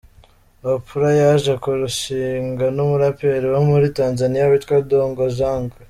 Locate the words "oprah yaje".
0.71-1.53